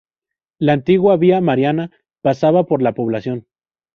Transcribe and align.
La 0.57 0.73
antigua 0.73 1.15
Vía 1.17 1.41
Mariana, 1.41 1.91
pasaba 2.23 2.65
por 2.65 2.81
la 2.81 2.95
población. 2.95 3.45